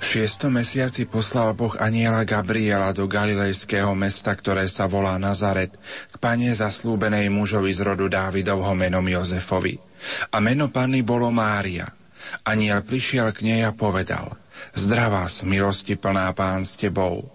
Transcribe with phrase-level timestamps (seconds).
[0.00, 5.76] V šiestom mesiaci poslal Boh aniela Gabriela do galilejského mesta, ktoré sa volá Nazaret,
[6.08, 9.76] k pane zaslúbenej mužovi z rodu Dávidovho menom Jozefovi.
[10.32, 11.84] A meno panny bolo Mária.
[12.48, 14.40] Aniel prišiel k nej a povedal,
[14.72, 17.28] Zdravás, milosti plná pán s tebou.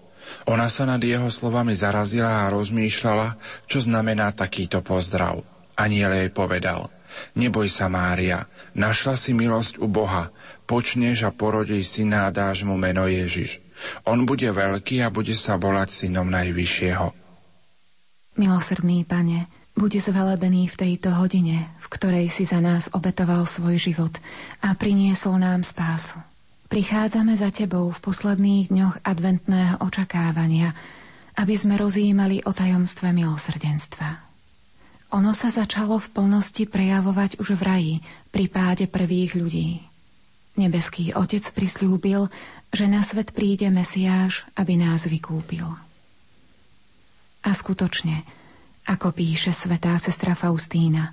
[0.50, 3.38] Ona sa nad jeho slovami zarazila a rozmýšľala,
[3.70, 5.38] čo znamená takýto pozdrav.
[5.78, 6.90] Aniel jej povedal,
[7.36, 8.44] Neboj sa, Mária,
[8.76, 10.28] našla si milosť u Boha,
[10.66, 13.62] počneš a porodíš syna a dáš mu meno Ježiš.
[14.02, 17.14] On bude veľký a bude sa volať synom Najvyššieho.
[18.36, 24.12] Milosrdný pane, buď zvelebený v tejto hodine, v ktorej si za nás obetoval svoj život
[24.60, 26.18] a priniesol nám spásu.
[26.66, 30.74] Prichádzame za Tebou v posledných dňoch adventného očakávania,
[31.38, 34.26] aby sme rozjímali o tajomstve milosrdenstva.
[35.14, 37.94] Ono sa začalo v plnosti prejavovať už v raji,
[38.34, 39.80] pri páde prvých ľudí.
[40.56, 42.32] Nebeský Otec prislúbil,
[42.72, 45.68] že na svet príde Mesiáš, aby nás vykúpil.
[47.44, 48.24] A skutočne,
[48.88, 51.12] ako píše svetá sestra Faustína,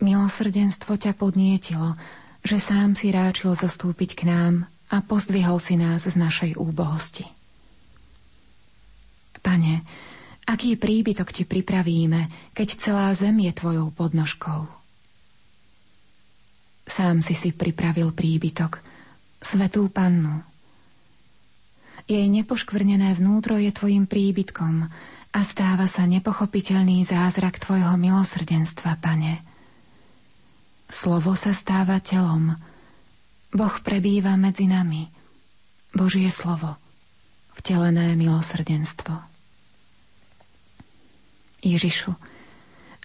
[0.00, 1.94] milosrdenstvo ťa podnietilo,
[2.40, 4.54] že sám si ráčil zostúpiť k nám
[4.88, 7.28] a pozdvihol si nás z našej úbohosti.
[9.40, 9.84] Pane,
[10.48, 14.79] aký príbytok ti pripravíme, keď celá zem je tvojou podnožkou?
[16.90, 18.82] Sám si si pripravil príbytok,
[19.38, 20.42] svetú pannu.
[22.10, 24.90] Jej nepoškvrnené vnútro je tvojim príbytkom
[25.30, 29.38] a stáva sa nepochopiteľný zázrak tvojho milosrdenstva, pane.
[30.90, 32.58] Slovo sa stáva telom.
[33.54, 35.06] Boh prebýva medzi nami.
[35.94, 36.74] Božie slovo,
[37.54, 39.14] vtelené milosrdenstvo.
[41.62, 42.18] Ježišu,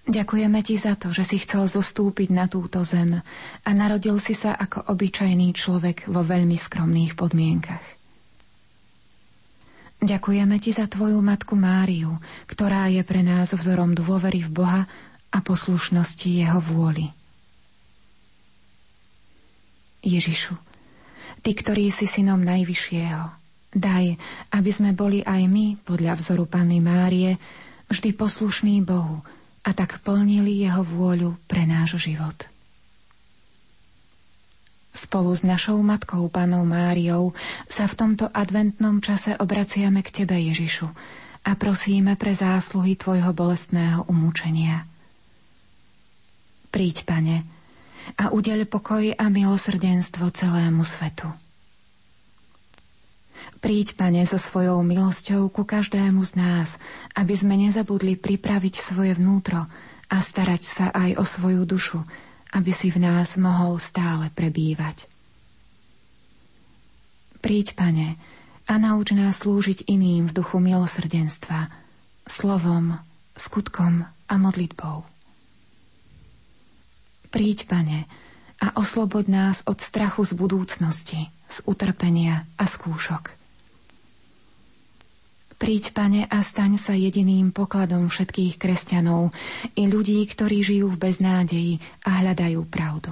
[0.06, 3.26] Ďakujeme ti za to, že si chcel zostúpiť na túto zem
[3.66, 7.82] a narodil si sa ako obyčajný človek vo veľmi skromných podmienkach.
[10.06, 14.82] Ďakujeme ti za tvoju matku Máriu, ktorá je pre nás vzorom dôvery v Boha
[15.34, 17.10] a poslušnosti Jeho vôli.
[20.06, 20.54] Ježišu,
[21.42, 23.26] Ty, ktorý si synom Najvyššieho,
[23.74, 24.06] daj,
[24.54, 27.42] aby sme boli aj my, podľa vzoru Panny Márie,
[27.90, 29.26] vždy poslušní Bohu,
[29.66, 32.46] a tak plnili jeho vôľu pre náš život.
[34.96, 37.36] Spolu s našou matkou, panou Máriou,
[37.68, 40.88] sa v tomto adventnom čase obraciame k Tebe, Ježišu,
[41.46, 44.88] a prosíme pre zásluhy Tvojho bolestného umúčenia.
[46.72, 47.44] Príď, Pane,
[48.16, 51.28] a udeľ pokoj a milosrdenstvo celému svetu.
[53.66, 56.78] Príď, Pane, so svojou milosťou ku každému z nás,
[57.18, 59.66] aby sme nezabudli pripraviť svoje vnútro
[60.06, 61.98] a starať sa aj o svoju dušu,
[62.54, 65.10] aby si v nás mohol stále prebývať.
[67.42, 68.22] Príď, Pane,
[68.70, 71.66] a nauč nás slúžiť iným v duchu milosrdenstva,
[72.30, 73.02] slovom,
[73.34, 75.10] skutkom a modlitbou.
[77.34, 78.06] Príď, Pane,
[78.62, 83.45] a osloboď nás od strachu z budúcnosti, z utrpenia a skúšok.
[85.66, 89.34] Príď, pane, a staň sa jediným pokladom všetkých kresťanov
[89.74, 93.10] i ľudí, ktorí žijú v beznádeji a hľadajú pravdu.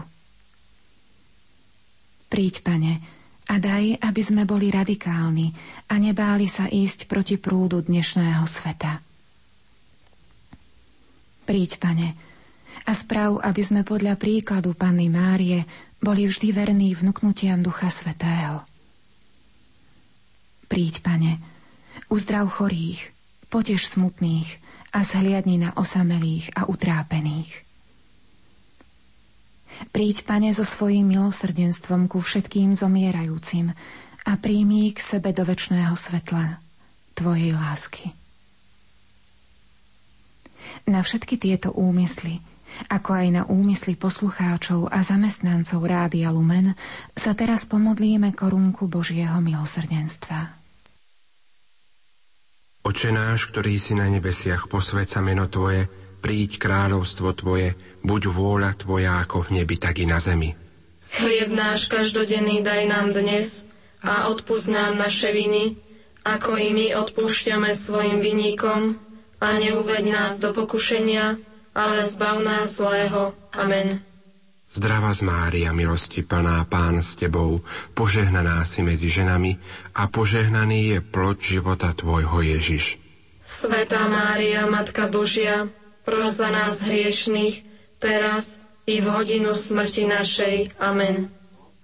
[2.29, 3.01] Príď, pane,
[3.49, 5.49] a daj, aby sme boli radikálni
[5.89, 9.01] a nebáli sa ísť proti prúdu dnešného sveta.
[11.49, 12.13] Príď, pane,
[12.85, 15.65] a sprav, aby sme podľa príkladu Panny Márie
[15.97, 18.61] boli vždy verní vnúknutiam Ducha Svetého.
[20.69, 21.52] Príď, pane,
[22.13, 23.09] Uzdrav chorých,
[23.49, 24.61] potež smutných
[24.93, 27.49] a zhliadni na osamelých a utrápených.
[29.89, 33.73] Príď, Pane, so svojím milosrdenstvom ku všetkým zomierajúcim
[34.29, 36.61] a príjmi k sebe do väčšného svetla
[37.17, 38.13] Tvojej lásky.
[40.85, 42.45] Na všetky tieto úmysly,
[42.93, 46.77] ako aj na úmysly poslucháčov a zamestnancov Rádia Lumen,
[47.17, 50.62] sa teraz pomodlíme korunku Božieho milosrdenstva.
[52.83, 55.87] Oče náš, ktorý si na nebesiach, posved meno Tvoje,
[56.19, 60.51] príď kráľovstvo Tvoje, buď vôľa Tvoja ako v nebi, tak i na zemi.
[61.15, 63.63] Chlieb náš každodenný daj nám dnes
[64.03, 65.79] a odpúsť nám naše viny,
[66.27, 68.99] ako i my odpúšťame svojim vinníkom
[69.39, 71.39] a neuveď nás do pokušenia,
[71.71, 73.31] ale zbav nás zlého.
[73.55, 74.03] Amen.
[74.73, 77.61] Zdravá z Mária, milosti plná Pán s Tebou,
[77.93, 79.61] požehnaná si medzi ženami
[79.93, 82.97] a požehnaný je plod života Tvojho Ježiš.
[83.45, 85.69] Svetá Mária, Matka Božia,
[86.01, 87.61] pros za nás hriešných,
[88.01, 88.57] teraz
[88.89, 90.73] i v hodinu smrti našej.
[90.81, 91.29] Amen.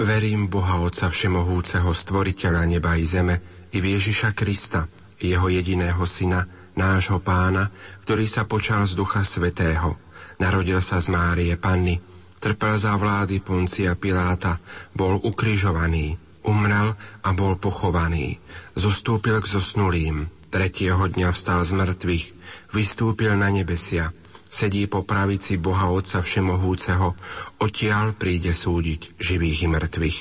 [0.02, 4.90] Verím Boha Otca Všemohúceho, Stvoriteľa neba i zeme, i v Ježiša Krista,
[5.22, 6.42] Jeho jediného Syna,
[6.74, 7.70] nášho Pána,
[8.02, 9.94] ktorý sa počal z Ducha Svetého.
[10.42, 12.09] Narodil sa z Márie Panny,
[12.40, 14.64] Trpel za vlády Poncia Piláta,
[14.96, 16.16] bol ukrižovaný,
[16.48, 18.40] umrel a bol pochovaný.
[18.80, 22.26] Zostúpil k zosnulým, tretieho dňa vstal z mŕtvych,
[22.72, 24.16] vystúpil na nebesia,
[24.48, 27.14] sedí po pravici Boha Otca Všemohúceho,
[27.60, 30.18] odtiaľ príde súdiť živých i mŕtvych.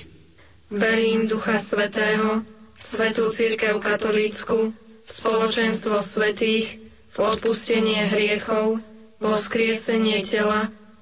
[0.75, 2.45] Verím Ducha Svetého,
[2.75, 4.75] Svetú Církev Katolícku,
[5.07, 8.79] spoločenstvo svetých, v odpustenie hriechov,
[9.19, 10.71] vo skriesenie tela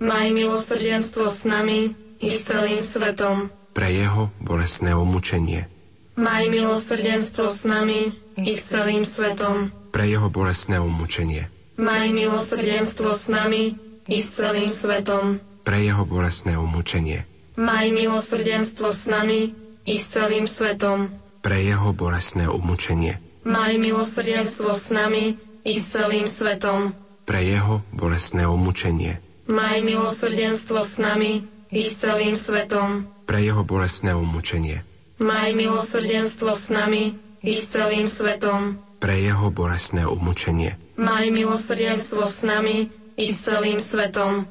[0.00, 1.92] Maj milosrdenstvo s nami
[2.24, 3.52] i s celým svetom.
[3.76, 5.68] Pre jeho bolestné umúčenie.
[6.16, 8.08] Maj milosrdenstvo s nami
[8.40, 9.68] i s celým svetom.
[9.92, 11.52] Pre jeho bolestné umúčenie.
[11.76, 13.76] Maj milosrdenstvo s nami
[14.08, 15.36] i s celým svetom.
[15.68, 17.28] Pre jeho bolestné umúčenie.
[17.60, 19.52] Maj milosrdenstvo s nami
[19.84, 21.12] i s celým svetom.
[21.44, 23.20] Pre jeho bolestné umúčenie.
[23.44, 25.36] Maj milosrdenstvo s nami
[25.68, 26.96] i s celým svetom.
[27.28, 29.20] Pre jeho bolestné umúčenie
[29.50, 31.42] Maj milosrdenstvo s nami
[31.74, 33.02] i s celým svetom.
[33.26, 34.86] Pre jeho bolestné umúčenie.
[35.18, 38.78] Maj milosrdenstvo s nami i s celým svetom.
[39.02, 40.78] Pre jeho bolestné umúčenie.
[40.94, 44.46] Maj milosrdenstvo s nami i s celým svetom.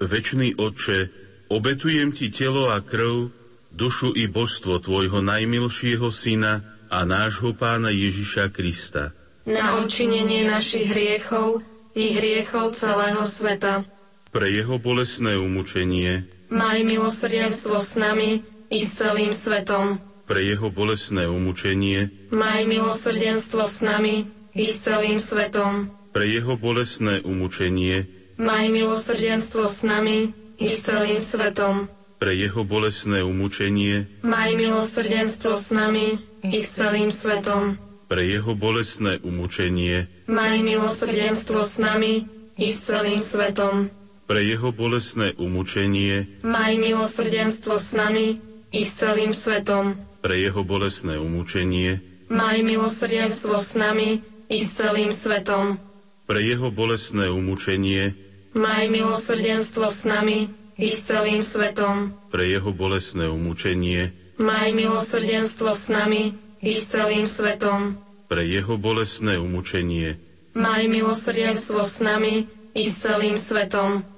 [0.00, 1.12] Večný Otče,
[1.52, 3.28] obetujem Ti telo a krv,
[3.68, 9.12] dušu i božstvo Tvojho najmilšieho Syna a nášho Pána Ježiša Krista.
[9.44, 11.60] Na odčinenie našich hriechov
[11.92, 13.84] i hriechov celého sveta
[14.28, 16.28] pre jeho bolesné umúčenie.
[16.52, 20.00] Maj milosrdenstvo s nami i s celým svetom.
[20.28, 22.12] Pre jeho bolesné umúčenie.
[22.28, 25.88] Maj milosrdenstvo s nami i s celým svetom.
[26.12, 28.08] Pre jeho bolesné umúčenie.
[28.36, 31.88] Maj milosrdenstvo s nami i s celým svetom.
[32.20, 34.12] Pre jeho bolesné umúčenie.
[34.20, 37.80] Maj milosrdenstvo s nami i s celým svetom.
[38.08, 40.08] Pre jeho bolesné umúčenie.
[40.28, 42.28] Maj milosrdenstvo s nami
[42.58, 43.88] i s celým svetom
[44.28, 48.36] pre jeho bolesné umúčenie, maj milosrdenstvo s nami
[48.68, 49.96] i s celým svetom.
[50.20, 54.20] Pre jeho bolesné umúčenie, maj milosrdenstvo s nami
[54.52, 55.80] i s celým svetom.
[56.28, 58.12] Pre jeho bolesné umúčenie,
[58.52, 62.12] maj milosrdenstvo s nami i s celým svetom.
[62.28, 67.96] Pre jeho bolesné umúčenie, maj milosrdenstvo s nami i s celým svetom.
[68.28, 70.20] Pre jeho bolesné umúčenie,
[70.52, 72.44] maj milosrdenstvo s nami
[72.76, 74.17] i s celým svetom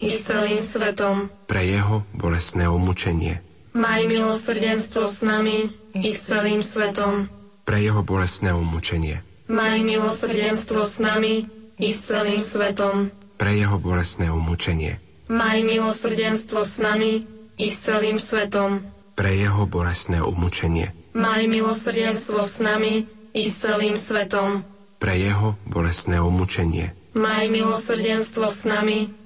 [0.00, 1.28] i s celým svetom.
[1.48, 3.40] Pre jeho bolestné umúčenie.
[3.76, 7.28] Maj milosrdenstvo s nami i s celým svetom.
[7.68, 9.20] Pre jeho bolestné umúčenie.
[9.52, 11.44] Maj milosrdenstvo s nami
[11.76, 13.12] i s celým svetom.
[13.36, 14.96] Pre jeho bolestné umúčenie.
[15.28, 17.28] Maj milosrdenstvo s nami
[17.60, 18.80] i s celým svetom.
[19.12, 20.92] Pre jeho bolestné umúčenie.
[21.16, 24.64] Maj milosrdenstvo s nami i s celým svetom.
[24.96, 26.96] Pre jeho bolestné umúčenie.
[27.16, 29.25] Maj milosrdenstvo s nami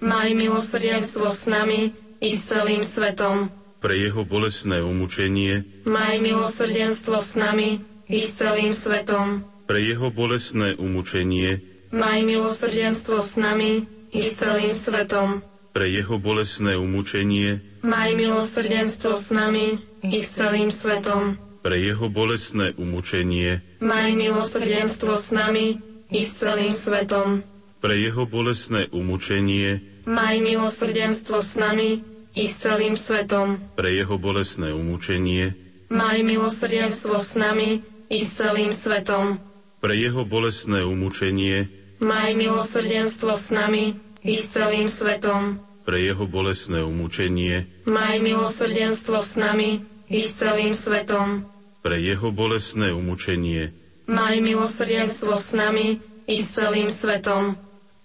[0.00, 3.48] maj milosrdenstvo s nami i s celým svetom.
[3.80, 9.44] pre jeho bolesné umúčenie, Maj milosrdenstvo s nami i s celým svetom.
[9.66, 11.60] pre jeho bolesné umúčenie,
[11.92, 15.42] Maj milosrdenstvo s nami i s celým svetom.
[15.72, 21.36] pre jeho bolesné umúčenie, Maj milosrdenstvo s nami i s celým svetom.
[21.62, 25.78] pre jeho bolesné umúčenie, Maj milosrdenstvo s nami
[26.10, 27.42] i s celým svetom.
[27.86, 29.78] Pre jeho bolesné umúčenie,
[30.10, 32.02] Maj milosrdenstvo s nami
[32.34, 33.62] i s celým svetom.
[33.78, 35.54] pre jeho bolesné umúčenie,
[35.86, 39.38] Maj milosrdenstvo s nami i s celým svetom.
[39.78, 41.70] pre jeho bolesné umúčenie,
[42.02, 43.94] Maj milosrdenstvo s nami
[44.26, 45.62] i s celým svetom.
[45.86, 51.46] pre jeho bolesné umúčenie, Maj milosrdenstvo s nami i s celým svetom.
[51.86, 53.70] pre jeho bolesné umúčenie,
[54.10, 57.54] Maj milosrdenstvo s nami i s celým svetom.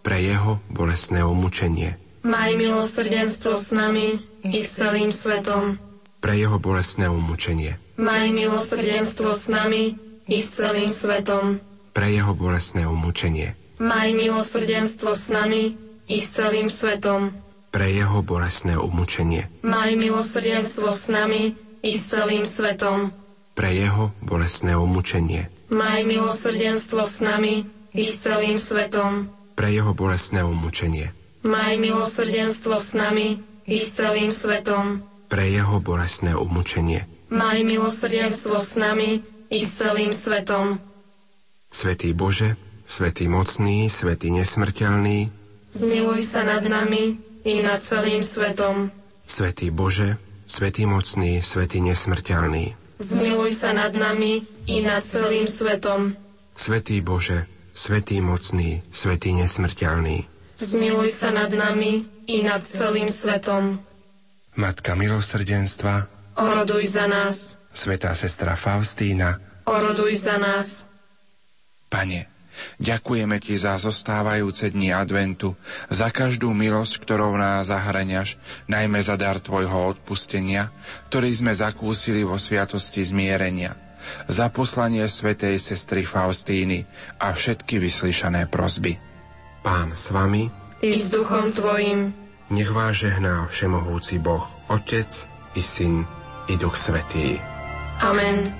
[0.00, 2.00] Pre jeho bolestné umúčenie.
[2.24, 5.76] Maj milosrdenstvo s nami i s celým svetom.
[6.20, 7.76] Pre jeho bolestné umúčenie.
[8.00, 9.96] Maj milosrdenstvo s nami
[10.28, 11.60] i s celým svetom.
[11.92, 13.56] Pre jeho bolestné umúčenie.
[13.80, 15.76] Maj milosrdenstvo s nami
[16.08, 17.32] i s celým svetom.
[17.72, 19.48] Pre jeho bolestné umúčenie.
[19.64, 23.12] Maj milosrdenstvo s nami i s celým svetom.
[23.56, 25.48] Pre jeho bolestné umúčenie.
[25.72, 27.64] Maj milosrdenstvo s nami
[27.96, 29.39] i s celým svetom.
[29.60, 31.12] Pre jeho bolestné umúčenie.
[31.44, 35.04] Maj milosrdenstvo s nami i s celým svetom.
[35.28, 37.04] Pre jeho bolestné umúčenie.
[37.28, 39.20] Maj milosrdenstvo s nami
[39.52, 40.80] i s celým svetom.
[41.68, 42.56] Svetý Bože,
[42.88, 45.28] Svetý mocný, Svetý nesmrteľný,
[45.68, 48.88] Zmiluj sa nad nami i nad celým svetom.
[49.28, 50.16] Svetý Bože,
[50.48, 56.16] Svetý mocný, Svetý nesmrteľný, Zmiluj sa nad nami i nad celým svetom.
[56.56, 57.44] Svetý Bože,
[57.80, 60.28] Svetý mocný, Svetý nesmrteľný,
[60.60, 63.80] Zmiluj sa nad nami i nad celým svetom.
[64.52, 66.04] Matka milosrdenstva,
[66.36, 67.56] Oroduj za nás.
[67.72, 70.84] Svetá sestra Faustína, Oroduj za nás.
[71.88, 72.28] Pane,
[72.76, 75.56] ďakujeme Ti za zostávajúce dni adventu,
[75.88, 78.36] za každú milosť, ktorou nás zahraňaš,
[78.68, 80.68] najmä za dar Tvojho odpustenia,
[81.08, 83.72] ktorý sme zakúsili vo sviatosti zmierenia,
[84.28, 86.84] za poslanie svetej sestry Faustíny
[87.20, 88.98] a všetky vyslyšané prosby.
[89.60, 90.48] Pán s vami,
[90.80, 92.12] I s duchom tvojim.
[92.48, 96.08] nech vás žehná Všemohúci Boh, Otec i Syn
[96.48, 97.36] i Duch Svetý.
[98.00, 98.59] Amen.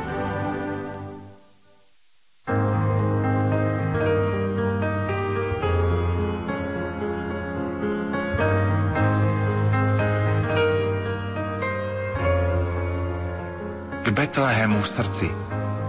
[14.31, 15.27] Betlehemu v srdci.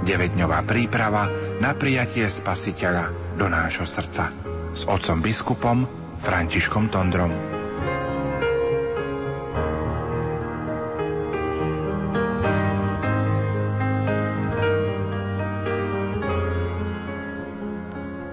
[0.02, 1.30] 9-dňová príprava
[1.62, 4.34] na prijatie spasiteľa do nášho srdca.
[4.74, 5.86] S otcom biskupom
[6.18, 7.30] Františkom Tondrom.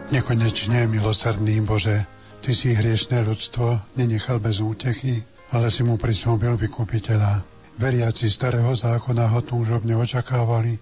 [0.10, 2.10] Nekonečne milosrdný Bože,
[2.42, 5.22] Ty si hriešné ľudstvo nenechal bez útechy,
[5.54, 7.59] ale si mu prisúbil vykupiteľa.
[7.80, 10.76] Veriaci starého zákona ho túžobne očakávali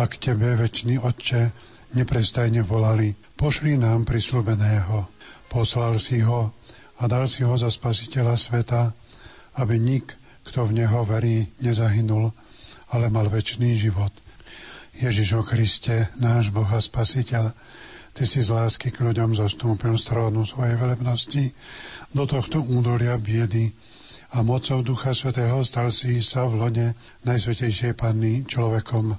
[0.00, 1.52] a k Tebe, väčší Otče,
[1.92, 3.12] neprestajne volali.
[3.36, 5.12] Pošli nám prisľubeného.
[5.52, 6.56] Poslal si ho
[6.96, 8.96] a dal si ho za spasiteľa sveta,
[9.60, 10.16] aby nik
[10.48, 12.32] kto v Neho verí, nezahynul,
[12.96, 14.16] ale mal väčší život.
[14.96, 17.52] Ježiš o Kriste, náš Boh a Spasiteľ,
[18.12, 21.48] Ty si z lásky k ľuďom zostúpil z trónu svojej velebnosti
[22.12, 23.72] do tohto údolia biedy
[24.32, 26.86] a mocou Ducha Svetého stal si sa v lone
[27.28, 29.12] Najsvetejšej Panny človekom.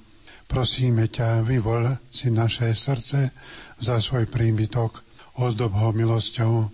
[0.50, 3.30] Prosíme ťa, vyvol si naše srdce
[3.78, 5.06] za svoj príbytok,
[5.38, 6.66] ozdob ho milosťou,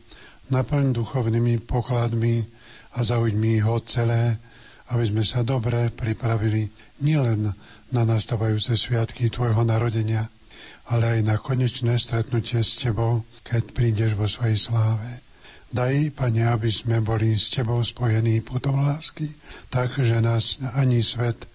[0.49, 2.41] naplň duchovnými pokladmi
[2.97, 4.41] a zaujmi ho celé,
[4.89, 6.67] aby sme sa dobre pripravili
[7.05, 7.53] nielen
[7.93, 10.33] na nastávajúce sviatky Tvojho narodenia,
[10.89, 15.30] ale aj na konečné stretnutie s Tebou, keď prídeš vo svojej sláve.
[15.71, 19.31] Daj, Pane, aby sme boli s Tebou spojení putom lásky,
[19.71, 21.47] tak, že nás ani svet,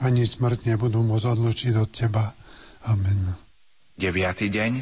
[0.00, 2.32] ani smrť nebudú môcť odlučiť od Teba.
[2.88, 3.36] Amen.
[4.00, 4.72] Deviatý deň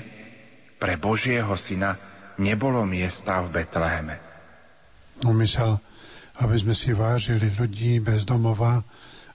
[0.78, 1.98] pre Božieho Syna
[2.38, 4.14] nebolo miesta v Betleheme.
[5.26, 5.82] Umysel,
[6.38, 8.78] aby sme si vážili ľudí bez domova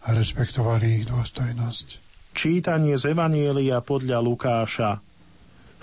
[0.04, 1.88] a respektovali ich dôstojnosť.
[2.32, 5.04] Čítanie z Evanielia podľa Lukáša.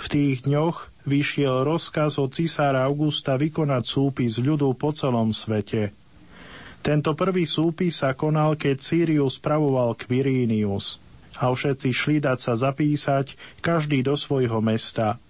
[0.00, 5.94] V tých dňoch vyšiel rozkaz od cisára Augusta vykonať súpis ľudu po celom svete.
[6.80, 10.98] Tento prvý súpis sa konal, keď Sirius spravoval Quirinius
[11.40, 15.16] a všetci šli dať sa zapísať, každý do svojho mesta–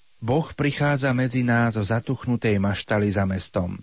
[0.21, 3.81] Boh prichádza medzi nás v zatuchnutej maštali za mestom.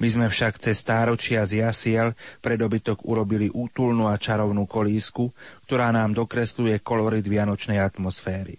[0.00, 5.28] My sme však cez stáročia z jasiel pre dobytok urobili útulnú a čarovnú kolísku,
[5.68, 8.56] ktorá nám dokresluje kolorit vianočnej atmosféry.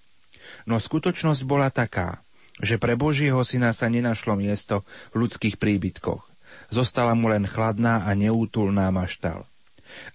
[0.70, 2.22] No skutočnosť bola taká,
[2.62, 6.22] že pre Božieho syna sa nenašlo miesto v ľudských príbytkoch.
[6.70, 9.50] Zostala mu len chladná a neútulná maštal.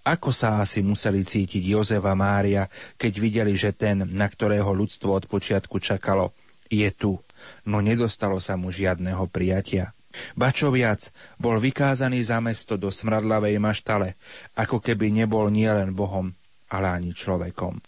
[0.05, 5.25] Ako sa asi museli cítiť Jozef Mária, keď videli, že ten, na ktorého ľudstvo od
[5.27, 6.35] počiatku čakalo,
[6.71, 7.19] je tu,
[7.67, 9.91] no nedostalo sa mu žiadneho prijatia.
[10.35, 14.19] Ba čo viac, bol vykázaný za mesto do smradlavej maštale,
[14.59, 16.35] ako keby nebol nielen Bohom,
[16.71, 17.79] ale ani človekom.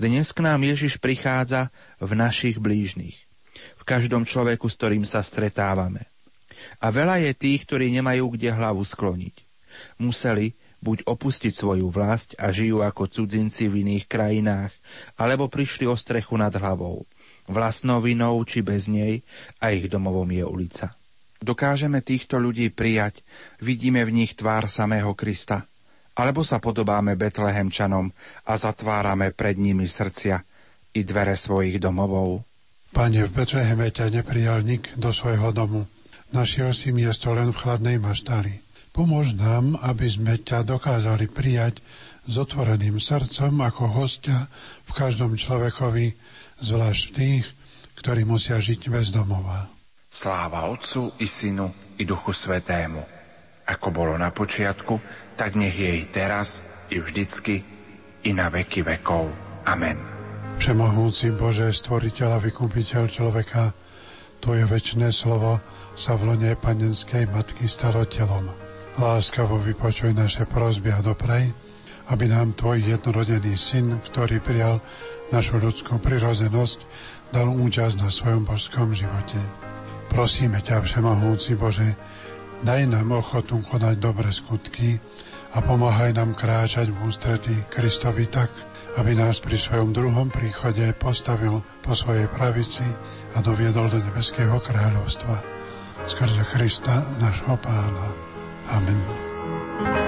[0.00, 1.68] Dnes k nám Ježiš prichádza
[2.00, 3.16] v našich blížnych,
[3.80, 6.08] v každom človeku, s ktorým sa stretávame.
[6.80, 9.36] A veľa je tých, ktorí nemajú kde hlavu skloniť.
[10.00, 14.72] Museli buď opustiť svoju vlast a žijú ako cudzinci v iných krajinách,
[15.16, 17.04] alebo prišli o strechu nad hlavou–
[17.48, 19.24] vlastnou vinou či bez nej
[19.58, 20.94] a ich domovom je ulica.
[21.38, 23.22] Dokážeme týchto ľudí prijať,
[23.62, 25.64] vidíme v nich tvár samého Krista,
[26.18, 28.10] alebo sa podobáme Betlehemčanom
[28.42, 30.42] a zatvárame pred nimi srdcia
[30.98, 32.42] i dvere svojich domovov.
[32.90, 35.86] Pane, v Betleheme ťa neprijal nik do svojho domu.
[36.34, 38.58] Našiel si miesto len v chladnej maštali.
[38.90, 41.78] Pomôž nám, aby sme ťa dokázali prijať
[42.26, 44.50] s otvoreným srdcom ako hostia
[44.84, 46.18] v každom človekovi,
[46.62, 47.46] zvlášť tých,
[47.98, 49.66] ktorí musia žiť bez domova.
[50.08, 51.68] Sláva Otcu i Synu
[52.00, 53.02] i Duchu Svetému,
[53.68, 54.96] ako bolo na počiatku,
[55.36, 57.60] tak nech je i teraz, i vždycky,
[58.24, 59.28] i na veky vekov.
[59.68, 60.00] Amen.
[60.58, 63.76] Všemohúci Bože, stvoriteľ a vykúpiteľ človeka,
[64.38, 65.58] Tvoje väčšné slovo
[65.98, 68.46] sa v lone panenskej matky stalo telom.
[68.94, 71.50] Láskavo vypočuj naše prosby a doprej,
[72.14, 74.78] aby nám Tvoj jednorodený syn, ktorý prijal
[75.30, 76.78] našu ľudskú prirozenosť,
[77.32, 79.36] dal účasť na svojom božskom živote.
[80.08, 81.92] Prosíme ťa, Všemohúci Bože,
[82.64, 84.96] daj nám ochotu konať dobre skutky
[85.52, 88.48] a pomáhaj nám kráčať v ústretí Kristovi tak,
[88.96, 92.84] aby nás pri svojom druhom príchode postavil po svojej pravici
[93.36, 95.36] a doviedol do nebeského kráľovstva.
[96.08, 98.06] Skrze Krista, nášho pána.
[98.72, 99.00] Amen.
[99.78, 100.07] Vyšujem vám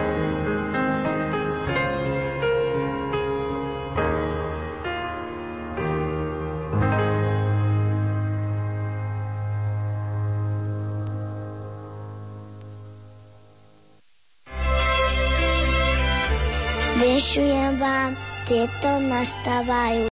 [18.60, 20.04] tieto nastávajú